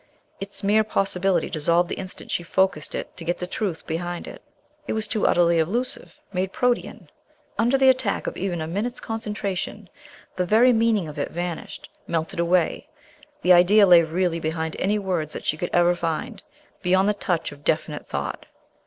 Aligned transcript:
Its 0.39 0.63
mere 0.63 0.83
possibility 0.83 1.47
dissolved 1.47 1.87
the 1.87 1.93
instant 1.99 2.31
she 2.31 2.41
focused 2.41 2.95
it 2.95 3.15
to 3.15 3.23
get 3.23 3.37
the 3.37 3.45
truth 3.45 3.85
behind 3.85 4.25
it. 4.25 4.41
It 4.87 4.93
was 4.93 5.05
too 5.07 5.27
utterly 5.27 5.59
elusive, 5.59 6.19
made, 6.33 6.51
protæan. 6.51 7.07
Under 7.59 7.77
the 7.77 7.87
attack 7.89 8.25
of 8.25 8.35
even 8.35 8.61
a 8.61 8.67
minute's 8.67 8.99
concentration 8.99 9.87
the 10.37 10.45
very 10.47 10.73
meaning 10.73 11.07
of 11.07 11.19
it 11.19 11.29
vanished, 11.29 11.87
melted 12.07 12.39
away. 12.39 12.87
The 13.43 13.53
idea 13.53 13.85
lay 13.85 14.01
really 14.01 14.39
behind 14.39 14.75
any 14.79 14.97
words 14.97 15.33
that 15.33 15.45
she 15.45 15.55
could 15.55 15.69
ever 15.71 15.93
find, 15.93 16.41
beyond 16.81 17.07
the 17.07 17.13
touch 17.13 17.51
of 17.51 17.63
definite 17.63 18.03
thought. 18.07 18.47